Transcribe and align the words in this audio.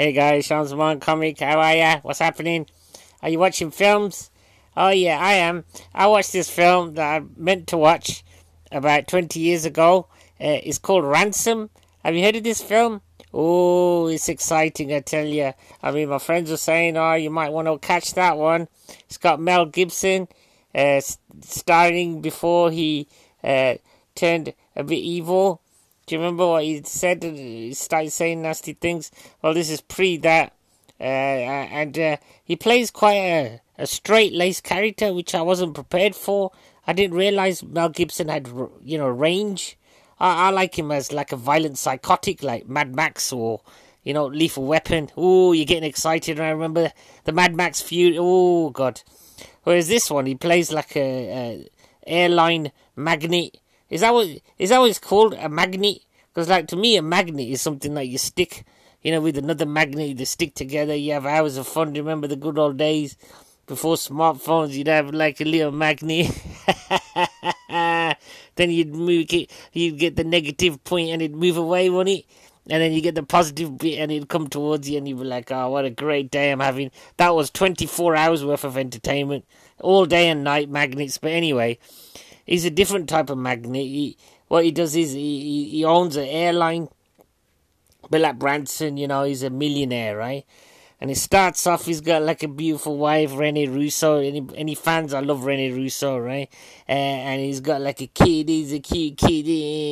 Hey 0.00 0.12
guys, 0.12 0.46
Sean 0.46 0.64
Simon 0.64 1.00
Comic, 1.00 1.40
how 1.40 1.58
are 1.58 1.74
ya? 1.74 1.98
What's 2.02 2.20
happening? 2.20 2.68
Are 3.20 3.30
you 3.30 3.40
watching 3.40 3.72
films? 3.72 4.30
Oh 4.76 4.90
yeah, 4.90 5.18
I 5.20 5.32
am. 5.32 5.64
I 5.92 6.06
watched 6.06 6.32
this 6.32 6.48
film 6.48 6.94
that 6.94 7.20
I 7.20 7.26
meant 7.36 7.66
to 7.66 7.76
watch 7.76 8.22
about 8.70 9.08
20 9.08 9.40
years 9.40 9.64
ago. 9.64 10.06
Uh, 10.40 10.62
it's 10.62 10.78
called 10.78 11.04
Ransom. 11.04 11.70
Have 12.04 12.14
you 12.14 12.22
heard 12.22 12.36
of 12.36 12.44
this 12.44 12.62
film? 12.62 13.00
Oh, 13.34 14.06
it's 14.06 14.28
exciting, 14.28 14.94
I 14.94 15.00
tell 15.00 15.26
you. 15.26 15.52
I 15.82 15.90
mean, 15.90 16.10
my 16.10 16.18
friends 16.18 16.52
were 16.52 16.58
saying, 16.58 16.96
oh, 16.96 17.14
you 17.14 17.30
might 17.30 17.50
want 17.50 17.66
to 17.66 17.76
catch 17.84 18.14
that 18.14 18.38
one. 18.38 18.68
It's 19.06 19.18
got 19.18 19.40
Mel 19.40 19.66
Gibson 19.66 20.28
uh, 20.76 21.00
starring 21.40 22.20
before 22.20 22.70
he 22.70 23.08
uh, 23.42 23.74
turned 24.14 24.54
a 24.76 24.84
bit 24.84 24.94
evil. 24.94 25.60
Do 26.08 26.14
you 26.14 26.22
remember 26.22 26.46
what 26.46 26.64
he 26.64 26.82
said? 26.84 27.22
He 27.22 27.74
started 27.74 28.10
saying 28.10 28.40
nasty 28.40 28.72
things. 28.72 29.10
Well, 29.42 29.52
this 29.52 29.68
is 29.68 29.82
pre 29.82 30.16
that. 30.16 30.54
Uh, 30.98 31.02
and 31.02 31.98
uh, 31.98 32.16
he 32.42 32.56
plays 32.56 32.90
quite 32.90 33.16
a, 33.16 33.60
a 33.76 33.86
straight 33.86 34.32
laced 34.32 34.64
character, 34.64 35.12
which 35.12 35.34
I 35.34 35.42
wasn't 35.42 35.74
prepared 35.74 36.16
for. 36.16 36.50
I 36.86 36.94
didn't 36.94 37.14
realize 37.14 37.62
Mel 37.62 37.90
Gibson 37.90 38.28
had, 38.28 38.48
you 38.82 38.96
know, 38.96 39.06
range. 39.08 39.76
I, 40.18 40.46
I 40.46 40.50
like 40.50 40.78
him 40.78 40.90
as 40.90 41.12
like 41.12 41.30
a 41.30 41.36
violent 41.36 41.76
psychotic, 41.76 42.42
like 42.42 42.66
Mad 42.66 42.96
Max 42.96 43.30
or, 43.30 43.60
you 44.02 44.14
know, 44.14 44.24
Lethal 44.24 44.64
Weapon. 44.64 45.10
Oh, 45.14 45.52
you're 45.52 45.66
getting 45.66 45.84
excited. 45.84 46.40
I 46.40 46.48
remember 46.48 46.90
the 47.24 47.32
Mad 47.32 47.54
Max 47.54 47.82
feud. 47.82 48.16
Oh, 48.18 48.70
God. 48.70 49.02
Whereas 49.64 49.88
this 49.88 50.10
one, 50.10 50.24
he 50.24 50.36
plays 50.36 50.72
like 50.72 50.96
a, 50.96 51.00
a 51.28 51.68
airline 52.06 52.72
magnet 52.96 53.58
is 53.90 54.02
that 54.02 54.12
what 54.12 54.26
is 54.58 54.70
that 54.70 54.78
what 54.78 54.90
it's 54.90 54.98
called? 54.98 55.34
A 55.34 55.48
magnet? 55.48 56.02
Because 56.32 56.48
like 56.48 56.68
to 56.68 56.76
me, 56.76 56.96
a 56.96 57.02
magnet 57.02 57.48
is 57.48 57.62
something 57.62 57.94
that 57.94 58.06
you 58.06 58.18
stick, 58.18 58.64
you 59.02 59.10
know, 59.10 59.20
with 59.20 59.38
another 59.38 59.66
magnet. 59.66 60.18
You 60.18 60.24
stick 60.24 60.54
together. 60.54 60.94
You 60.94 61.14
have 61.14 61.26
hours 61.26 61.56
of 61.56 61.66
fun. 61.66 61.94
Remember 61.94 62.26
the 62.26 62.36
good 62.36 62.58
old 62.58 62.76
days 62.76 63.16
before 63.66 63.96
smartphones? 63.96 64.72
You'd 64.74 64.88
have 64.88 65.12
like 65.14 65.40
a 65.40 65.44
little 65.44 65.72
magnet. 65.72 66.30
then 68.56 68.70
you'd 68.70 68.94
move 68.94 69.32
it. 69.32 69.50
You'd 69.72 69.98
get 69.98 70.16
the 70.16 70.24
negative 70.24 70.82
point 70.84 71.10
and 71.10 71.22
it'd 71.22 71.36
move 71.36 71.56
away, 71.56 71.88
wouldn't 71.88 72.18
it? 72.20 72.24
And 72.70 72.82
then 72.82 72.92
you 72.92 73.00
get 73.00 73.14
the 73.14 73.22
positive 73.22 73.78
bit 73.78 73.98
and 73.98 74.12
it'd 74.12 74.28
come 74.28 74.48
towards 74.48 74.90
you 74.90 74.98
and 74.98 75.08
you'd 75.08 75.18
be 75.18 75.24
like, 75.24 75.50
oh, 75.50 75.70
what 75.70 75.86
a 75.86 75.90
great 75.90 76.30
day 76.30 76.52
I'm 76.52 76.60
having. 76.60 76.90
That 77.16 77.34
was 77.34 77.50
24 77.50 78.14
hours 78.14 78.44
worth 78.44 78.64
of 78.64 78.76
entertainment. 78.76 79.46
All 79.80 80.04
day 80.04 80.28
and 80.28 80.44
night 80.44 80.68
magnets. 80.68 81.16
But 81.16 81.30
anyway, 81.30 81.78
he's 82.48 82.64
a 82.64 82.70
different 82.70 83.08
type 83.08 83.30
of 83.30 83.38
magnet. 83.38 83.82
He, 83.82 84.16
what 84.48 84.64
he 84.64 84.72
does 84.72 84.96
is 84.96 85.12
he, 85.12 85.68
he 85.68 85.84
owns 85.84 86.16
an 86.16 86.26
airline. 86.26 86.88
Bill 88.10 88.22
like 88.22 88.38
Branson, 88.38 88.96
you 88.96 89.06
know, 89.06 89.24
he's 89.24 89.42
a 89.42 89.50
millionaire, 89.50 90.16
right? 90.16 90.44
And 91.00 91.10
it 91.12 91.16
starts 91.16 91.64
off, 91.66 91.84
he's 91.84 92.00
got 92.00 92.22
like 92.22 92.42
a 92.42 92.48
beautiful 92.48 92.96
wife, 92.96 93.36
Rene 93.36 93.68
Russo. 93.68 94.18
Any 94.18 94.44
any 94.56 94.74
fans, 94.74 95.14
I 95.14 95.20
love 95.20 95.44
Rene 95.44 95.70
Russo, 95.70 96.18
right? 96.18 96.48
Uh, 96.88 96.92
and 96.92 97.40
he's 97.40 97.60
got 97.60 97.80
like 97.80 98.00
a 98.00 98.08
kid, 98.08 98.48
he's 98.48 98.72
a 98.72 98.80
cute 98.80 99.16
kid, 99.16 99.46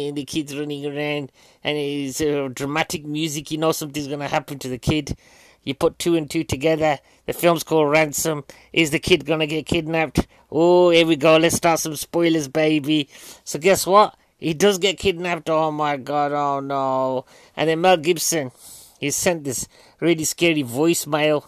and 0.08 0.16
the 0.16 0.24
kid's 0.24 0.56
running 0.56 0.84
around, 0.84 1.30
and 1.62 1.78
he's 1.78 2.20
uh, 2.20 2.48
dramatic 2.52 3.04
music, 3.04 3.52
you 3.52 3.58
know 3.58 3.70
something's 3.70 4.08
gonna 4.08 4.26
happen 4.26 4.58
to 4.58 4.68
the 4.68 4.78
kid. 4.78 5.16
You 5.62 5.74
put 5.74 5.98
two 5.98 6.16
and 6.16 6.30
two 6.30 6.44
together. 6.44 6.98
The 7.26 7.32
film's 7.32 7.64
called 7.64 7.90
Ransom. 7.90 8.44
Is 8.72 8.90
the 8.90 9.00
kid 9.00 9.26
gonna 9.26 9.46
get 9.46 9.66
kidnapped? 9.66 10.25
Oh, 10.50 10.90
here 10.90 11.06
we 11.06 11.16
go. 11.16 11.36
Let's 11.36 11.56
start 11.56 11.80
some 11.80 11.96
spoilers, 11.96 12.48
baby. 12.48 13.08
So 13.44 13.58
guess 13.58 13.86
what? 13.86 14.16
He 14.38 14.54
does 14.54 14.78
get 14.78 14.98
kidnapped. 14.98 15.50
Oh 15.50 15.70
my 15.70 15.96
god. 15.96 16.32
Oh 16.32 16.60
no. 16.60 17.24
And 17.56 17.68
then 17.68 17.80
Mel 17.80 17.96
Gibson, 17.96 18.52
he 19.00 19.10
sent 19.10 19.44
this 19.44 19.66
really 20.00 20.24
scary 20.24 20.62
voicemail. 20.62 21.46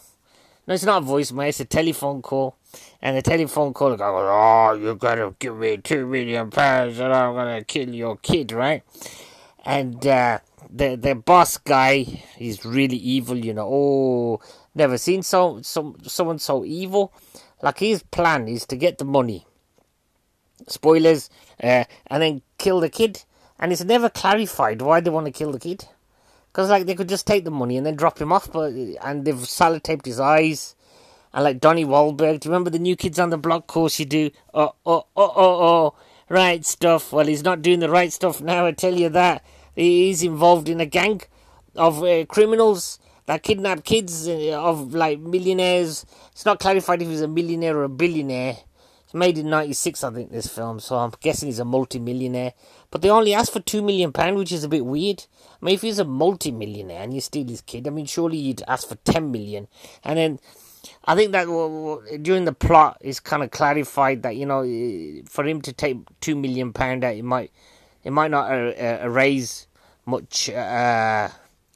No, 0.67 0.75
it's 0.75 0.85
not 0.85 1.03
a 1.03 1.07
voicemail. 1.07 1.49
It's 1.49 1.61
a 1.61 1.65
telephone 1.65 2.23
call. 2.23 2.57
And 3.01 3.17
the 3.17 3.23
telephone 3.23 3.73
call 3.73 3.97
goes, 3.97 4.01
"Oh, 4.01 4.79
you 4.81 4.95
gotta 4.97 5.35
give 5.39 5.57
me 5.57 5.79
two 5.79 6.07
million 6.07 6.51
pounds, 6.51 6.99
and 6.99 7.13
I'm 7.13 7.35
gonna 7.35 7.65
kill 7.65 7.89
your 7.89 8.17
kid, 8.17 8.53
right?" 8.53 8.83
And 9.65 10.07
uh, 10.07 10.41
the 10.71 10.97
the 10.97 11.15
boss 11.15 11.57
guy 11.57 12.03
he's 12.37 12.65
really 12.65 12.97
evil 12.97 13.37
you 13.37 13.55
know 13.55 13.69
oh 13.71 14.41
never 14.75 14.99
seen 14.99 15.23
so, 15.23 15.61
so 15.63 15.97
someone 16.03 16.39
so 16.39 16.65
evil 16.65 17.13
like 17.63 17.79
his 17.79 18.03
plan 18.03 18.49
is 18.49 18.67
to 18.67 18.77
get 18.77 18.99
the 18.99 19.05
money. 19.05 19.47
Spoilers 20.67 21.31
uh, 21.63 21.85
and 22.07 22.23
then 22.23 22.43
kill 22.59 22.81
the 22.81 22.89
kid. 22.89 23.25
And 23.59 23.73
it's 23.73 23.85
never 23.85 24.09
clarified 24.09 24.83
why 24.83 25.01
they 25.01 25.11
want 25.11 25.27
to 25.27 25.33
kill 25.33 25.53
the 25.53 25.59
kid. 25.59 25.87
Because 26.53 26.71
like 26.71 26.87
they 26.87 26.95
could 26.95 27.09
just 27.09 27.27
take 27.27 27.45
the 27.45 27.51
money 27.51 27.77
and 27.77 27.85
then 27.85 27.97
drop 27.97 28.21
him 28.21 28.33
off 28.33 28.51
but 28.53 28.73
and 28.73 29.25
they've 29.25 29.35
sellotaped 29.35 30.07
his 30.07 30.21
eyes. 30.21 30.75
And 31.33 31.45
like 31.45 31.61
Donnie 31.61 31.85
Wahlberg 31.85 32.41
do 32.41 32.49
you 32.49 32.53
remember 32.53 32.71
the 32.71 32.79
new 32.79 32.97
kids 32.97 33.19
on 33.19 33.31
the 33.31 33.39
block? 33.39 33.67
Course 33.67 33.99
you 33.99 34.07
do. 34.07 34.31
Oh 34.55 34.75
oh 34.87 35.07
oh 35.17 35.33
oh 35.37 35.65
oh. 35.65 35.95
Right 36.29 36.65
stuff. 36.65 37.13
Well 37.13 37.27
he's 37.27 37.45
not 37.45 37.63
doing 37.63 37.81
the 37.81 37.91
right 37.91 38.13
stuff 38.13 38.41
now 38.41 38.67
I 38.67 38.73
tell 38.73 38.95
you 38.95 39.09
that. 39.11 39.45
He's 39.75 40.23
involved 40.23 40.69
in 40.69 40.81
a 40.81 40.87
gang 40.87 41.23
of 41.77 42.03
uh, 42.03 42.25
criminals 42.27 42.99
that 43.29 43.43
kidnap 43.43 43.85
kids 43.85 44.27
uh, 44.27 44.59
of 44.59 44.95
like 44.95 45.21
millionaires. 45.21 46.07
It's 46.33 46.47
not 46.47 46.59
clarified 46.59 47.03
if 47.03 47.09
he's 47.09 47.21
a 47.21 47.29
millionaire 47.29 47.77
or 47.77 47.85
a 47.85 47.89
billionaire. 47.89 48.57
It's 49.05 49.13
made 49.13 49.37
in 49.37 49.51
'96, 49.51 50.03
I 50.03 50.11
think, 50.11 50.31
this 50.33 50.47
film, 50.47 50.81
so 50.81 50.97
I'm 50.97 51.13
guessing 51.21 51.49
he's 51.49 51.59
a 51.59 51.65
multi-millionaire. 51.65 52.55
But 52.91 53.03
they 53.03 53.11
only 53.11 53.35
asked 53.35 53.53
for 53.53 53.61
two 53.61 53.83
million 53.83 54.13
pound, 54.13 54.39
which 54.39 54.51
is 54.51 54.65
a 54.65 54.69
bit 54.69 54.87
weird. 54.87 55.27
I 55.61 55.65
mean, 55.65 55.75
if 55.75 55.83
he's 55.83 55.99
a 55.99 56.07
multi-millionaire 56.07 57.03
and 57.03 57.13
you 57.13 57.21
steal 57.21 57.47
his 57.47 57.61
kid, 57.61 57.87
I 57.87 57.91
mean, 57.91 58.07
surely 58.07 58.39
you'd 58.39 58.63
ask 58.67 58.89
for 58.89 58.97
ten 58.97 59.31
million. 59.31 59.69
And 60.05 60.19
then 60.19 60.41
I 61.05 61.15
think 61.15 61.33
that 61.33 61.47
during 62.23 62.47
the 62.47 62.55
plot 62.55 62.97
is 63.03 63.21
kind 63.21 63.43
of 63.43 63.51
clarified 63.51 64.23
that 64.23 64.37
you 64.37 64.47
know, 64.47 64.63
for 65.29 65.45
him 65.45 65.61
to 65.63 65.73
take 65.75 65.99
two 66.23 66.35
million 66.35 66.73
pound 66.73 67.05
out, 67.05 67.15
it 67.15 67.25
might, 67.25 67.51
it 68.05 68.11
might 68.11 68.31
not 68.31 68.51
uh, 68.51 68.71
uh, 68.71 69.01
erase 69.03 69.67
much 70.07 70.49
uh, 70.49 71.29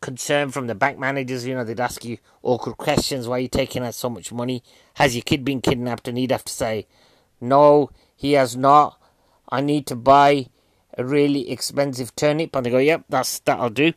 concern 0.03 0.51
from 0.51 0.67
the 0.67 0.75
bank 0.75 0.99
managers. 0.99 1.47
You 1.47 1.55
know, 1.55 1.65
they'd 1.65 1.81
ask 1.81 2.05
you 2.05 2.19
awkward 2.43 2.77
questions. 2.77 3.27
Why 3.27 3.37
are 3.37 3.41
you 3.41 3.49
taking 3.49 3.83
out 3.83 3.95
so 3.95 4.11
much 4.11 4.33
money? 4.33 4.63
Has 4.95 5.17
your 5.17 5.23
kid 5.23 5.45
been 5.45 5.63
kidnapped? 5.63 6.09
And 6.09 6.19
he'd 6.19 6.33
have 6.33 6.45
to 6.45 6.53
say, 6.53 6.87
No, 7.41 7.91
he 8.15 8.33
has 8.33 8.57
not. 8.57 9.01
I 9.49 9.63
need 9.63 9.87
to 9.87 9.97
buy 9.97 10.49
a 10.99 11.05
really 11.05 11.51
expensive 11.51 12.15
turnip. 12.15 12.55
And 12.55 12.67
they 12.67 12.71
go, 12.71 12.79
Yep, 12.79 13.05
that's 13.09 13.39
that'll 13.39 13.71
do. 13.71 13.95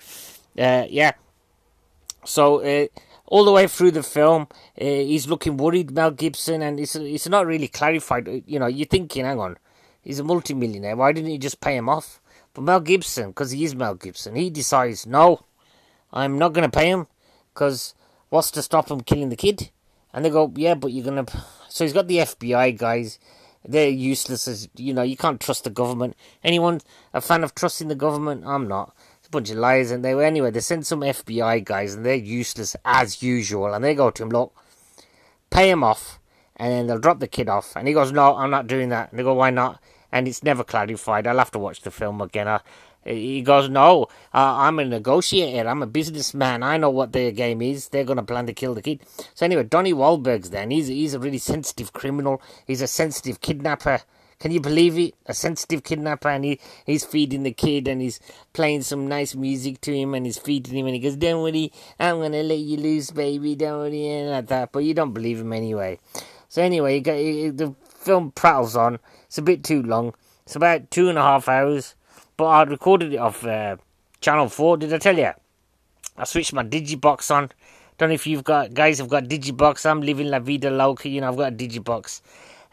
Uh, 0.57 0.85
yeah. 0.89 1.11
So 2.23 2.61
uh, 2.61 2.87
all 3.27 3.43
the 3.43 3.51
way 3.51 3.67
through 3.67 3.91
the 3.91 4.03
film, 4.03 4.47
uh, 4.79 4.85
he's 4.85 5.27
looking 5.27 5.57
worried, 5.57 5.91
Mel 5.91 6.11
Gibson, 6.11 6.61
and 6.61 6.79
it's 6.79 6.95
it's 6.95 7.27
not 7.27 7.45
really 7.45 7.67
clarified. 7.67 8.43
You 8.45 8.59
know, 8.59 8.67
you're 8.67 8.87
thinking, 8.87 9.25
hang 9.25 9.39
on, 9.39 9.57
he's 10.01 10.19
a 10.19 10.23
multimillionaire. 10.23 10.95
Why 10.95 11.11
didn't 11.11 11.31
he 11.31 11.37
just 11.37 11.59
pay 11.61 11.75
him 11.75 11.89
off? 11.89 12.21
But 12.53 12.63
Mel 12.63 12.79
Gibson, 12.79 13.29
because 13.29 13.51
he 13.51 13.65
is 13.65 13.75
Mel 13.75 13.95
Gibson, 13.95 14.35
he 14.35 14.49
decides, 14.49 15.05
no, 15.05 15.41
I'm 16.15 16.37
not 16.37 16.53
going 16.53 16.69
to 16.69 16.77
pay 16.77 16.89
him, 16.89 17.07
because 17.53 17.93
what's 18.29 18.51
to 18.51 18.61
stop 18.61 18.89
him 18.89 19.01
killing 19.01 19.29
the 19.29 19.35
kid? 19.35 19.69
And 20.13 20.23
they 20.23 20.29
go, 20.29 20.51
yeah, 20.55 20.75
but 20.75 20.91
you're 20.91 21.03
going 21.03 21.25
to. 21.25 21.43
So 21.69 21.83
he's 21.83 21.93
got 21.93 22.07
the 22.07 22.19
FBI 22.19 22.77
guys. 22.77 23.19
They're 23.67 23.89
useless 23.89 24.47
as, 24.47 24.69
you 24.75 24.93
know, 24.93 25.01
you 25.01 25.17
can't 25.17 25.41
trust 25.41 25.65
the 25.65 25.69
government. 25.69 26.15
Anyone 26.43 26.81
a 27.13 27.19
fan 27.19 27.43
of 27.43 27.53
trusting 27.53 27.89
the 27.89 27.95
government? 27.95 28.43
I'm 28.45 28.67
not. 28.67 28.95
It's 29.19 29.27
a 29.27 29.31
bunch 29.31 29.49
of 29.49 29.57
liars. 29.57 29.91
And 29.91 30.05
they, 30.05 30.15
were 30.15 30.23
anyway, 30.23 30.51
they 30.51 30.61
sent 30.61 30.85
some 30.85 31.01
FBI 31.01 31.65
guys, 31.65 31.95
and 31.95 32.05
they're 32.05 32.15
useless 32.15 32.75
as 32.85 33.21
usual. 33.21 33.73
And 33.73 33.83
they 33.83 33.93
go 33.93 34.09
to 34.09 34.23
him, 34.23 34.29
look, 34.29 34.55
pay 35.49 35.69
him 35.69 35.83
off, 35.83 36.19
and 36.55 36.71
then 36.71 36.87
they'll 36.87 36.99
drop 36.99 37.19
the 37.19 37.27
kid 37.27 37.49
off. 37.49 37.75
And 37.75 37.87
he 37.87 37.93
goes, 37.93 38.11
no, 38.11 38.35
I'm 38.35 38.51
not 38.51 38.67
doing 38.67 38.89
that. 38.89 39.09
And 39.09 39.19
they 39.19 39.23
go, 39.23 39.33
why 39.33 39.49
not? 39.49 39.81
and 40.15 40.29
it's 40.29 40.43
never 40.43 40.63
clarified. 40.63 41.27
I'll 41.27 41.37
have 41.39 41.51
to 41.51 41.59
watch 41.59 41.81
the 41.81 41.91
film 41.91 42.21
again. 42.21 42.47
I, 42.47 42.61
he 43.05 43.41
goes, 43.41 43.69
No, 43.69 44.03
uh, 44.33 44.55
I'm 44.57 44.79
a 44.79 44.85
negotiator. 44.85 45.69
I'm 45.69 45.83
a 45.83 45.87
businessman. 45.87 46.63
I 46.63 46.77
know 46.77 46.89
what 46.89 47.13
their 47.13 47.31
game 47.31 47.61
is. 47.61 47.89
They're 47.89 48.03
going 48.03 48.17
to 48.17 48.23
plan 48.23 48.47
to 48.47 48.53
kill 48.53 48.73
the 48.73 48.81
kid. 48.81 49.01
So, 49.35 49.45
anyway, 49.45 49.63
Donnie 49.63 49.93
Wahlberg's 49.93 50.49
then. 50.49 50.71
He's, 50.71 50.87
he's 50.87 51.13
a 51.13 51.19
really 51.19 51.37
sensitive 51.37 51.93
criminal. 51.93 52.41
He's 52.65 52.81
a 52.81 52.87
sensitive 52.87 53.41
kidnapper. 53.41 54.01
Can 54.39 54.51
you 54.51 54.59
believe 54.59 54.97
it? 54.97 55.13
A 55.27 55.33
sensitive 55.33 55.83
kidnapper, 55.83 56.29
and 56.29 56.43
he, 56.43 56.59
he's 56.85 57.05
feeding 57.05 57.43
the 57.43 57.53
kid, 57.53 57.87
and 57.87 58.01
he's 58.01 58.19
playing 58.53 58.81
some 58.81 59.07
nice 59.07 59.33
music 59.35 59.79
to 59.81 59.95
him, 59.95 60.13
and 60.13 60.25
he's 60.25 60.37
feeding 60.37 60.75
him, 60.75 60.87
and 60.87 60.95
he 60.95 60.99
goes, 60.99 61.15
Don't 61.15 61.41
worry, 61.41 61.71
I'm 61.99 62.17
going 62.17 62.31
to 62.33 62.43
let 62.43 62.57
you 62.59 62.77
loose, 62.77 63.11
baby. 63.11 63.55
Don't 63.55 63.79
worry, 63.79 64.07
and 64.07 64.31
like 64.31 64.47
that. 64.47 64.71
But 64.71 64.79
you 64.79 64.93
don't 64.93 65.13
believe 65.13 65.39
him 65.39 65.53
anyway. 65.53 65.99
So, 66.49 66.61
anyway, 66.61 66.99
the 67.01 67.75
film 67.87 68.31
prattles 68.31 68.75
on. 68.75 68.99
It's 69.25 69.37
a 69.37 69.41
bit 69.41 69.63
too 69.63 69.83
long. 69.83 70.13
It's 70.45 70.55
about 70.55 70.91
two 70.91 71.09
and 71.09 71.17
a 71.17 71.21
half 71.21 71.47
hours. 71.47 71.95
But 72.37 72.45
I 72.45 72.63
recorded 72.63 73.13
it 73.13 73.17
off 73.17 73.45
uh, 73.45 73.77
Channel 74.21 74.49
4. 74.49 74.77
Did 74.77 74.93
I 74.93 74.97
tell 74.97 75.17
you? 75.17 75.31
I 76.17 76.23
switched 76.23 76.53
my 76.53 76.63
Digibox 76.63 77.33
on. 77.33 77.51
Don't 77.97 78.09
know 78.09 78.15
if 78.15 78.27
you've 78.27 78.43
got 78.43 78.73
guys 78.73 78.97
have 78.97 79.07
got 79.07 79.25
Digibox. 79.25 79.89
I'm 79.89 80.01
living 80.01 80.27
La 80.27 80.39
Vida 80.39 80.69
Loca. 80.69 81.07
You 81.07 81.21
know, 81.21 81.29
I've 81.29 81.37
got 81.37 81.53
a 81.53 81.55
Digibox, 81.55 82.21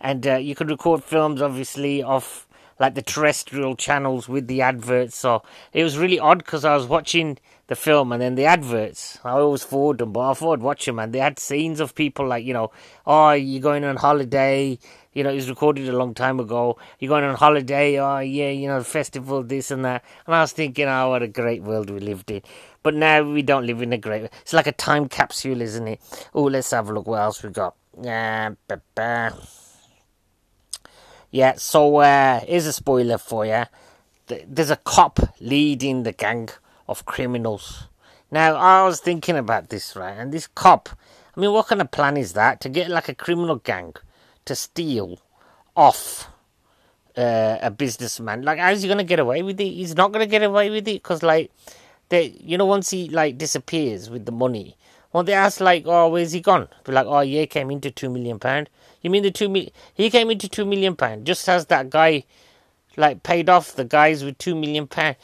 and 0.01 0.27
uh, 0.27 0.37
you 0.37 0.57
can 0.57 0.67
record 0.67 1.05
films 1.05 1.41
obviously 1.41 2.03
off 2.03 2.49
like 2.83 2.97
the 2.97 3.03
terrestrial 3.03 3.77
channels 3.77 4.29
with 4.29 4.49
the 4.49 4.61
adverts. 4.61 5.17
So 5.17 5.45
it 5.73 5.85
was 5.85 5.97
really 5.97 6.19
odd 6.19 6.39
because 6.39 6.65
I 6.65 6.75
was 6.75 6.85
watching 6.85 7.39
the 7.69 7.77
film 7.77 8.11
and 8.11 8.21
then 8.21 8.35
the 8.35 8.45
adverts. 8.45 9.21
I 9.25 9.31
always 9.31 9.63
forward 9.63 9.99
them, 9.99 10.13
but 10.13 10.43
I 10.43 10.47
I'd 10.47 10.63
watch 10.63 10.85
them 10.85 10.99
and 10.99 11.13
they 11.13 11.21
had 11.21 11.39
scenes 11.39 11.79
of 11.79 11.95
people 11.95 12.27
like, 12.27 12.45
you 12.45 12.53
know, 12.53 12.73
oh, 13.07 13.31
you're 13.31 13.63
going 13.63 13.85
on 13.85 13.97
holiday. 13.97 14.81
You 15.13 15.23
know, 15.23 15.31
it 15.31 15.37
was 15.37 15.49
recorded 15.49 15.89
a 15.89 15.97
long 15.97 16.13
time 16.13 16.41
ago. 16.41 16.77
You're 16.99 17.11
going 17.11 17.23
on 17.23 17.37
holiday. 17.37 18.01
Oh, 18.01 18.19
yeah, 18.19 18.51
you 18.51 18.67
know, 18.67 18.83
festival, 18.83 19.45
this 19.45 19.71
and 19.71 19.85
that. 19.85 20.03
And 20.27 20.35
I 20.35 20.41
was 20.41 20.53
thinking, 20.53 20.89
oh, 20.89 21.11
what 21.11 21.23
a 21.23 21.29
great 21.29 21.63
world 21.63 21.89
we 21.89 22.01
lived 22.01 22.33
in. 22.33 22.43
But 22.83 22.95
now 22.95 23.23
we 23.23 23.43
don't 23.43 23.65
live 23.65 23.81
in 23.81 23.93
a 23.93 23.99
great. 23.99 24.25
It's 24.41 24.53
like 24.53 24.67
a 24.67 24.73
time 24.73 25.09
capsule, 25.09 25.61
isn't 25.61 25.87
it? 25.87 26.01
Oh, 26.35 26.45
let's 26.45 26.73
have 26.73 26.91
a 26.91 26.93
look. 26.93 27.07
What 27.07 27.21
else 27.21 27.45
we 27.45 27.51
got? 27.51 27.77
Yeah, 28.03 28.55
uh, 28.69 29.31
yeah. 31.33 31.55
So 31.57 31.97
uh, 31.97 32.41
here's 32.41 32.67
a 32.67 32.73
spoiler 32.73 33.19
for 33.19 33.45
you. 33.45 33.65
There's 34.47 34.71
a 34.71 34.77
cop 34.77 35.19
leading 35.41 36.05
the 36.05 36.13
gang 36.13 36.51
of 36.89 37.05
criminals. 37.05 37.89
Now 38.31 38.55
I 38.55 38.85
was 38.85 39.01
thinking 39.01 39.37
about 39.37 39.69
this, 39.71 39.97
right? 39.97 40.17
And 40.17 40.33
this 40.33 40.47
cop. 40.47 40.91
I 41.37 41.41
mean, 41.41 41.53
what 41.53 41.67
kind 41.67 41.81
of 41.81 41.91
plan 41.91 42.17
is 42.17 42.35
that 42.35 42.61
to 42.61 42.69
get 42.69 42.89
like 42.89 43.09
a 43.09 43.15
criminal 43.15 43.57
gang 43.57 43.95
to 44.45 44.55
steal 44.55 45.19
off 45.75 46.31
uh, 47.17 47.59
a 47.61 47.71
businessman? 47.71 48.43
Like, 48.43 48.59
how's 48.59 48.83
he 48.83 48.89
gonna 48.89 49.03
get 49.03 49.19
away 49.19 49.43
with 49.43 49.59
it? 49.61 49.71
He's 49.71 49.97
not 49.97 50.13
gonna 50.13 50.27
get 50.27 50.43
away 50.43 50.71
with 50.71 50.87
it 50.87 51.03
because, 51.03 51.23
like, 51.23 51.51
they, 52.11 52.37
you 52.41 52.59
know, 52.59 52.67
once 52.67 52.91
he 52.91 53.09
like 53.09 53.39
disappears 53.39 54.11
with 54.11 54.27
the 54.27 54.33
money, 54.33 54.77
well, 55.13 55.25
they 55.25 55.35
ask 55.35 55.61
like, 55.61 55.85
"Oh, 55.87 56.09
where's 56.09 56.33
he 56.33 56.41
gone?" 56.41 56.69
Be 56.85 56.93
like, 56.93 57.07
"Oh, 57.07 57.21
yeah, 57.21 57.45
came 57.47 57.71
into 57.71 57.91
two 57.91 58.09
million 58.11 58.39
pound." 58.39 58.71
You 59.03 59.11
mean 59.11 59.23
the 59.23 59.31
two 59.31 59.49
million? 59.49 59.73
He 59.95 60.11
came 60.11 60.31
into 60.31 60.49
two 60.49 60.65
million 60.65 60.97
pound 60.97 61.27
just 61.27 61.49
as 61.49 61.67
that 61.67 61.91
guy, 61.91 62.25
like, 62.97 63.23
paid 63.23 63.49
off 63.49 63.75
the 63.75 63.85
guys 63.85 64.25
with 64.25 64.39
two 64.39 64.55
million 64.55 64.87
pound, 64.87 65.17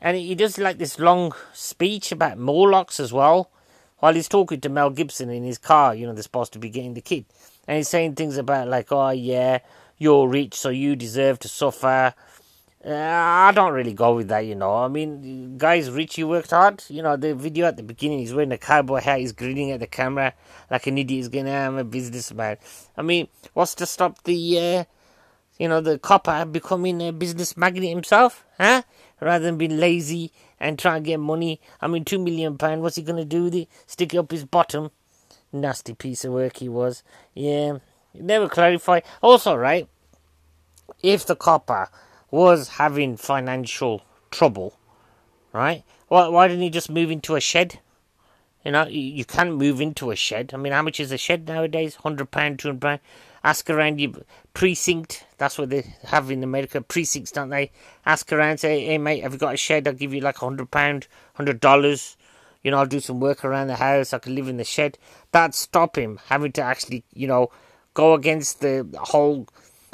and 0.00 0.16
he 0.16 0.34
does 0.34 0.58
like 0.58 0.78
this 0.78 0.98
long 0.98 1.32
speech 1.52 2.10
about 2.12 2.38
Morlocks 2.38 2.98
as 2.98 3.12
well, 3.12 3.50
while 3.98 4.14
he's 4.14 4.28
talking 4.28 4.60
to 4.60 4.68
Mel 4.68 4.90
Gibson 4.90 5.30
in 5.30 5.44
his 5.44 5.58
car. 5.58 5.94
You 5.94 6.06
know, 6.06 6.12
they're 6.12 6.22
supposed 6.22 6.52
to 6.54 6.58
be 6.58 6.70
getting 6.70 6.94
the 6.94 7.00
kid, 7.00 7.24
and 7.66 7.76
he's 7.76 7.88
saying 7.88 8.14
things 8.14 8.36
about 8.38 8.68
like, 8.68 8.90
"Oh, 8.90 9.10
yeah, 9.10 9.58
you're 9.98 10.26
rich, 10.28 10.54
so 10.54 10.68
you 10.70 10.96
deserve 10.96 11.38
to 11.40 11.48
suffer." 11.48 12.14
Uh, 12.84 12.92
I 12.92 13.50
don't 13.52 13.72
really 13.72 13.92
go 13.92 14.14
with 14.14 14.28
that, 14.28 14.46
you 14.46 14.54
know. 14.54 14.76
I 14.76 14.86
mean, 14.86 15.58
guys, 15.58 15.90
Richie 15.90 16.22
worked 16.22 16.50
hard. 16.50 16.84
You 16.88 17.02
know, 17.02 17.16
the 17.16 17.34
video 17.34 17.66
at 17.66 17.76
the 17.76 17.82
beginning, 17.82 18.20
he's 18.20 18.32
wearing 18.32 18.52
a 18.52 18.58
cowboy 18.58 19.00
hat, 19.00 19.18
he's 19.18 19.32
grinning 19.32 19.72
at 19.72 19.80
the 19.80 19.88
camera 19.88 20.32
like 20.70 20.86
an 20.86 20.96
idiot. 20.96 21.18
He's 21.18 21.28
going, 21.28 21.48
I'm 21.48 21.76
a 21.76 21.84
businessman. 21.84 22.58
I 22.96 23.02
mean, 23.02 23.28
what's 23.52 23.74
to 23.76 23.86
stop 23.86 24.22
the, 24.22 24.58
uh, 24.58 24.84
you 25.58 25.68
know, 25.68 25.80
the 25.80 25.98
copper 25.98 26.44
becoming 26.44 27.00
a 27.02 27.12
business 27.12 27.56
magnate 27.56 27.90
himself, 27.90 28.44
huh? 28.58 28.82
Rather 29.20 29.44
than 29.44 29.58
being 29.58 29.78
lazy 29.78 30.32
and 30.60 30.78
trying 30.78 31.02
to 31.02 31.06
get 31.06 31.18
money. 31.18 31.60
I 31.80 31.88
mean, 31.88 32.04
two 32.04 32.20
million 32.20 32.56
pound, 32.58 32.82
what's 32.82 32.94
he 32.94 33.02
going 33.02 33.16
to 33.16 33.24
do 33.24 33.44
with 33.44 33.56
it? 33.56 33.68
Stick 33.88 34.14
it 34.14 34.18
up 34.18 34.30
his 34.30 34.44
bottom? 34.44 34.92
Nasty 35.52 35.94
piece 35.94 36.24
of 36.24 36.32
work 36.32 36.58
he 36.58 36.68
was. 36.68 37.02
Yeah, 37.34 37.78
never 38.14 38.48
clarify. 38.48 39.00
Also, 39.20 39.56
right, 39.56 39.88
if 41.02 41.26
the 41.26 41.34
copper 41.34 41.88
was 42.30 42.68
having 42.68 43.16
financial 43.16 44.02
trouble, 44.30 44.78
right? 45.52 45.84
Why, 46.08 46.28
why 46.28 46.48
didn't 46.48 46.62
he 46.62 46.70
just 46.70 46.90
move 46.90 47.10
into 47.10 47.36
a 47.36 47.40
shed? 47.40 47.80
You 48.64 48.72
know, 48.72 48.86
you, 48.86 49.24
can't 49.24 49.54
move 49.54 49.80
into 49.80 50.10
a 50.10 50.16
shed. 50.16 50.50
I 50.52 50.56
mean, 50.56 50.72
how 50.72 50.82
much 50.82 51.00
is 51.00 51.12
a 51.12 51.16
shed 51.18 51.46
nowadays? 51.46 51.94
Hundred 51.94 52.30
pound, 52.30 52.58
two 52.58 52.68
hundred 52.68 52.80
pound. 52.80 53.00
Ask 53.44 53.70
around 53.70 54.00
your 54.00 54.12
precinct. 54.52 55.24
That's 55.38 55.56
what 55.56 55.70
they 55.70 55.94
have 56.04 56.30
in 56.30 56.42
America. 56.42 56.80
Precincts, 56.80 57.30
don't 57.30 57.50
they? 57.50 57.70
Ask 58.04 58.32
around. 58.32 58.58
Say, 58.58 58.84
hey 58.84 58.98
mate, 58.98 59.22
have 59.22 59.32
you 59.32 59.38
got 59.38 59.54
a 59.54 59.56
shed? 59.56 59.86
I'll 59.86 59.94
give 59.94 60.12
you 60.12 60.20
like 60.20 60.42
a 60.42 60.44
hundred 60.44 60.70
pound, 60.70 61.06
hundred 61.34 61.60
dollars. 61.60 62.16
You 62.62 62.72
know, 62.72 62.78
I'll 62.78 62.86
do 62.86 63.00
some 63.00 63.20
work 63.20 63.44
around 63.44 63.68
the 63.68 63.76
house. 63.76 64.12
I 64.12 64.18
can 64.18 64.34
live 64.34 64.48
in 64.48 64.56
the 64.56 64.64
shed. 64.64 64.98
That'd 65.30 65.54
stop 65.54 65.96
him 65.96 66.18
having 66.26 66.52
to 66.52 66.62
actually, 66.62 67.04
you 67.14 67.28
know, 67.28 67.50
go 67.94 68.14
against 68.14 68.60
the 68.60 68.86
whole 68.98 69.46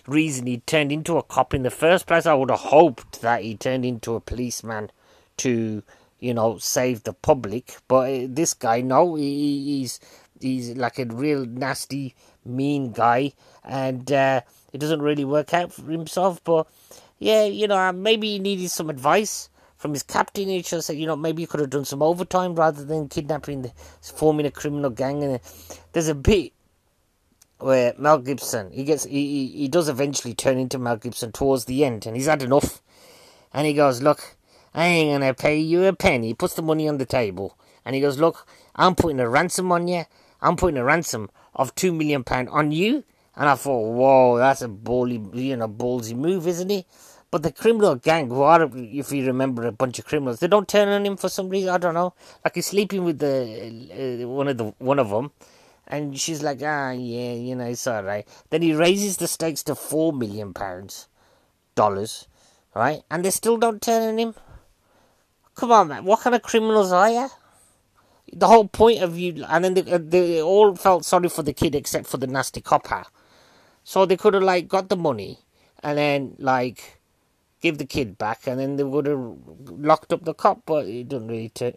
reason 0.06 0.46
he 0.46 0.58
turned 0.58 0.92
into 0.92 1.16
a 1.16 1.22
cop 1.22 1.54
in 1.54 1.62
the 1.62 1.70
first 1.70 2.06
place. 2.06 2.26
I 2.26 2.34
would 2.34 2.50
have 2.50 2.60
hoped 2.60 3.20
that 3.22 3.42
he 3.42 3.56
turned 3.56 3.84
into 3.84 4.14
a 4.14 4.20
policeman 4.20 4.90
to, 5.38 5.82
you 6.20 6.34
know, 6.34 6.58
save 6.58 7.04
the 7.04 7.12
public. 7.12 7.76
But 7.88 8.10
uh, 8.10 8.26
this 8.28 8.54
guy, 8.54 8.80
no, 8.80 9.14
he, 9.14 9.64
he's 9.64 10.00
he's 10.40 10.76
like 10.76 10.98
a 10.98 11.06
real 11.06 11.46
nasty, 11.46 12.14
mean 12.44 12.92
guy, 12.92 13.32
and 13.64 14.10
uh, 14.12 14.40
it 14.72 14.78
doesn't 14.78 15.02
really 15.02 15.24
work 15.24 15.54
out 15.54 15.72
for 15.72 15.90
himself. 15.90 16.42
But 16.44 16.66
yeah, 17.18 17.44
you 17.44 17.66
know, 17.68 17.92
maybe 17.92 18.32
he 18.32 18.38
needed 18.38 18.70
some 18.70 18.90
advice 18.90 19.48
from 19.76 19.92
his 19.92 20.02
captain. 20.02 20.48
He 20.48 20.62
just 20.62 20.86
said, 20.86 20.96
you 20.96 21.06
know, 21.06 21.14
maybe 21.14 21.42
he 21.42 21.46
could 21.46 21.60
have 21.60 21.68
done 21.68 21.84
some 21.84 22.02
overtime 22.02 22.54
rather 22.54 22.82
than 22.82 23.06
kidnapping, 23.06 23.60
the, 23.60 23.72
forming 24.00 24.46
a 24.46 24.50
criminal 24.50 24.88
gang. 24.88 25.22
And 25.22 25.40
there's 25.92 26.08
a 26.08 26.14
bit 26.14 26.53
where 27.64 27.94
Mel 27.96 28.18
Gibson 28.18 28.70
he 28.72 28.84
gets 28.84 29.04
he, 29.04 29.46
he 29.46 29.68
does 29.68 29.88
eventually 29.88 30.34
turn 30.34 30.58
into 30.58 30.78
Mel 30.78 30.98
Gibson 30.98 31.32
towards 31.32 31.64
the 31.64 31.82
end, 31.82 32.04
and 32.04 32.14
he's 32.14 32.26
had 32.26 32.42
enough, 32.42 32.82
and 33.54 33.66
he 33.66 33.72
goes, 33.72 34.02
"Look, 34.02 34.36
I 34.74 34.84
ain't 34.84 35.14
gonna 35.14 35.32
pay 35.32 35.56
you 35.56 35.84
a 35.84 35.94
penny." 35.94 36.28
He 36.28 36.34
puts 36.34 36.52
the 36.52 36.60
money 36.62 36.86
on 36.86 36.98
the 36.98 37.06
table, 37.06 37.56
and 37.82 37.94
he 37.94 38.02
goes, 38.02 38.18
"Look, 38.18 38.46
I'm 38.76 38.94
putting 38.94 39.18
a 39.18 39.30
ransom 39.30 39.72
on 39.72 39.88
you. 39.88 40.04
I'm 40.42 40.56
putting 40.56 40.76
a 40.76 40.84
ransom 40.84 41.30
of 41.54 41.74
two 41.74 41.92
million 41.94 42.22
pound 42.22 42.50
on 42.50 42.70
you." 42.70 43.02
And 43.34 43.48
I 43.48 43.54
thought, 43.54 43.94
"Whoa, 43.94 44.36
that's 44.36 44.60
a 44.60 44.68
ballsy, 44.68 45.18
you 45.34 45.56
know, 45.56 45.66
ballsy 45.66 46.14
move, 46.14 46.46
isn't 46.46 46.70
it?" 46.70 46.84
But 47.30 47.44
the 47.44 47.50
criminal 47.50 47.94
gang, 47.94 48.28
who 48.28 48.42
are, 48.42 48.70
if 48.74 49.10
you 49.10 49.26
remember, 49.26 49.66
a 49.66 49.72
bunch 49.72 49.98
of 49.98 50.04
criminals, 50.04 50.40
they 50.40 50.48
don't 50.48 50.68
turn 50.68 50.88
on 50.88 51.06
him 51.06 51.16
for 51.16 51.30
some 51.30 51.48
reason. 51.48 51.70
I 51.70 51.78
don't 51.78 51.94
know. 51.94 52.12
Like 52.44 52.56
he's 52.56 52.66
sleeping 52.66 53.04
with 53.04 53.20
the 53.20 54.22
uh, 54.22 54.28
one 54.28 54.48
of 54.48 54.58
the 54.58 54.74
one 54.78 54.98
of 54.98 55.08
them 55.08 55.32
and 55.86 56.18
she's 56.18 56.42
like, 56.42 56.60
ah, 56.62 56.90
yeah, 56.90 57.32
you 57.34 57.54
know, 57.54 57.66
it's 57.66 57.86
all 57.86 58.02
right. 58.02 58.26
Then 58.50 58.62
he 58.62 58.74
raises 58.74 59.16
the 59.16 59.28
stakes 59.28 59.62
to 59.64 59.74
four 59.74 60.12
million 60.12 60.54
pounds, 60.54 61.08
dollars, 61.74 62.26
right? 62.74 63.02
And 63.10 63.24
they 63.24 63.30
still 63.30 63.56
don't 63.56 63.82
turn 63.82 64.08
on 64.08 64.18
him. 64.18 64.34
Come 65.54 65.72
on, 65.72 65.88
man. 65.88 66.04
What 66.04 66.20
kind 66.20 66.34
of 66.34 66.42
criminals 66.42 66.92
are 66.92 67.10
you? 67.10 67.28
The 68.32 68.48
whole 68.48 68.66
point 68.66 69.02
of 69.02 69.18
you, 69.18 69.44
and 69.48 69.64
then 69.64 69.74
they, 69.74 69.92
uh, 69.92 69.98
they 70.02 70.42
all 70.42 70.74
felt 70.74 71.04
sorry 71.04 71.28
for 71.28 71.42
the 71.42 71.52
kid 71.52 71.74
except 71.74 72.06
for 72.06 72.16
the 72.16 72.26
nasty 72.26 72.60
copper. 72.60 73.04
So 73.84 74.06
they 74.06 74.16
could 74.16 74.34
have 74.34 74.42
like 74.42 74.66
got 74.66 74.88
the 74.88 74.96
money, 74.96 75.38
and 75.82 75.98
then 75.98 76.36
like 76.38 77.00
give 77.64 77.78
the 77.78 77.86
kid 77.86 78.18
back, 78.18 78.46
and 78.46 78.60
then 78.60 78.76
they 78.76 78.84
would 78.84 79.06
have 79.06 79.24
locked 79.70 80.12
up 80.12 80.22
the 80.24 80.34
cop. 80.34 80.60
But 80.66 80.86
it 80.86 81.08
didn't 81.08 81.28
really 81.28 81.48
turn, 81.48 81.72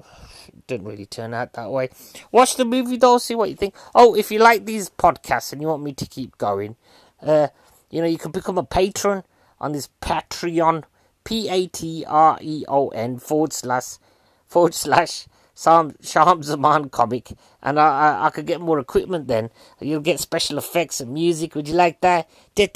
didn't 0.68 0.86
really 0.86 1.06
turn 1.06 1.34
out 1.34 1.54
that 1.54 1.72
way. 1.72 1.90
Watch 2.34 2.58
the 2.58 2.66
movie 2.66 2.98
though, 2.98 3.18
see 3.20 3.36
what 3.36 3.50
you 3.50 3.56
think. 3.56 3.74
Oh, 3.96 4.14
if 4.14 4.30
you 4.30 4.40
like 4.40 4.66
these 4.66 4.90
podcasts 4.90 5.54
and 5.54 5.62
you 5.62 5.70
want 5.70 5.84
me 5.84 5.94
to 5.94 6.06
keep 6.06 6.38
going, 6.38 6.76
uh, 7.22 7.48
you 7.90 8.02
know, 8.02 8.08
you 8.08 8.18
can 8.18 8.32
become 8.32 8.58
a 8.58 8.66
patron 8.66 9.24
on 9.62 9.72
this 9.72 9.88
Patreon, 10.02 10.84
P 11.24 11.48
A 11.48 11.68
T 11.68 12.04
R 12.06 12.38
E 12.42 12.66
O 12.68 12.90
N 12.90 13.18
forward 13.18 13.54
slash 13.54 13.98
forward 14.46 14.74
slash 14.74 15.26
Sam 15.58 15.96
Sham 16.02 16.44
Zaman 16.44 16.88
comic, 16.90 17.34
and 17.64 17.80
I, 17.80 17.88
I, 17.88 18.28
I 18.28 18.30
could 18.30 18.46
get 18.46 18.62
more 18.62 18.78
equipment 18.78 19.28
then. 19.28 19.50
You'll 19.82 20.02
get 20.02 20.20
special 20.20 20.60
effects 20.60 21.02
and 21.02 21.12
music. 21.12 21.56
Would 21.56 21.68
you 21.68 21.74
like 21.74 22.00
that? 22.02 22.30
Just 22.56 22.76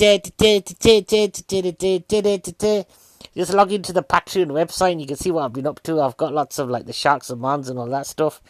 log 3.53 3.71
into 3.71 3.93
the 3.93 4.01
Patreon 4.01 4.47
website 4.47 4.93
and 4.93 5.01
you 5.01 5.05
can 5.05 5.15
see 5.15 5.29
what 5.29 5.43
I've 5.43 5.53
been 5.53 5.67
up 5.67 5.83
to. 5.83 6.01
I've 6.01 6.17
got 6.17 6.33
lots 6.33 6.57
of 6.57 6.71
like 6.71 6.87
the 6.87 6.91
Sharks 6.91 7.29
and 7.29 7.39
Mons 7.39 7.69
and 7.69 7.77
all 7.77 7.85
that 7.85 8.07
stuff. 8.07 8.41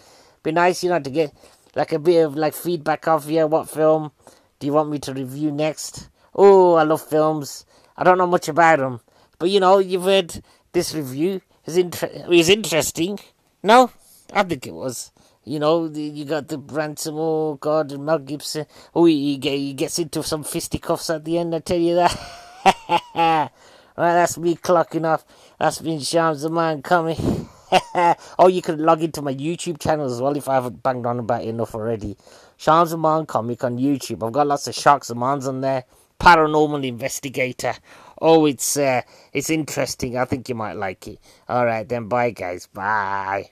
Be 0.43 0.53
nice, 0.53 0.81
you 0.81 0.91
know, 0.91 1.01
to 1.01 1.09
get 1.09 1.33
like 1.75 1.91
a 1.91 2.00
bit 2.00 2.23
of 2.23 2.38
like 2.38 2.53
feedback 2.53 3.09
off 3.09 3.29
you. 3.29 3.45
What 3.47 3.69
film 3.69 4.13
do 4.59 4.67
you 4.67 4.71
want 4.71 4.89
me 4.89 5.00
to 5.00 5.13
review 5.13 5.51
next? 5.51 6.07
Oh, 6.33 6.75
I 6.75 6.83
love 6.83 7.01
films. 7.01 7.65
I 7.97 8.05
don't 8.05 8.17
know 8.17 8.27
much 8.27 8.47
about 8.47 8.79
them, 8.79 9.01
but 9.39 9.50
you 9.50 9.59
know, 9.59 9.79
you've 9.79 10.05
heard 10.05 10.41
this 10.71 10.95
review. 10.95 11.41
is 11.65 11.75
inter- 11.75 12.07
is 12.31 12.47
interesting. 12.47 13.19
No, 13.61 13.91
I 14.31 14.43
think 14.43 14.67
it 14.67 14.73
was. 14.73 15.11
You 15.43 15.59
know, 15.59 15.88
you 15.88 16.25
got 16.25 16.47
the 16.47 16.59
ransom. 16.59 17.15
Oh 17.17 17.55
God, 17.55 17.91
and 17.91 18.05
Mel 18.05 18.19
Gibson. 18.19 18.65
Oh, 18.93 19.05
he, 19.05 19.39
he 19.41 19.73
gets 19.73 19.97
into 19.97 20.23
some 20.23 20.43
fisticuffs 20.43 21.09
at 21.09 21.25
the 21.25 21.39
end. 21.39 21.55
I 21.55 21.59
tell 21.59 21.79
you 21.79 21.95
that. 21.95 22.15
well, 23.15 23.50
that's 23.95 24.38
me 24.38 24.55
clocking 24.55 25.05
off. 25.05 25.25
That's 25.59 25.79
been 25.79 26.00
Shams 26.00 26.43
the 26.43 26.50
man 26.50 26.81
coming. 26.81 27.50
oh, 28.38 28.47
you 28.47 28.61
can 28.61 28.79
log 28.79 29.01
into 29.01 29.21
my 29.21 29.33
YouTube 29.33 29.79
channel 29.79 30.05
as 30.05 30.21
well 30.21 30.35
if 30.35 30.47
I 30.47 30.55
haven't 30.55 30.83
banged 30.83 31.05
on 31.05 31.19
about 31.19 31.43
it 31.43 31.50
enough 31.50 31.73
already. 31.73 32.17
Shams 32.57 32.91
the 32.91 32.97
Man 32.97 33.25
comic 33.25 33.63
on 33.63 33.77
YouTube. 33.77 34.25
I've 34.25 34.33
got 34.33 34.47
lots 34.47 34.67
of 34.67 34.75
sharks 34.75 35.09
and 35.09 35.19
mans 35.19 35.47
on 35.47 35.61
there. 35.61 35.85
Paranormal 36.19 36.85
investigator. 36.85 37.73
Oh, 38.21 38.45
it's 38.45 38.77
uh, 38.77 39.01
it's 39.33 39.50
interesting. 39.50 40.17
I 40.17 40.25
think 40.25 40.47
you 40.50 40.53
might 40.53 40.75
like 40.75 41.07
it. 41.07 41.19
All 41.50 41.65
right, 41.65 41.88
then. 41.88 42.07
Bye, 42.07 42.29
guys. 42.29 42.67
Bye. 42.67 43.50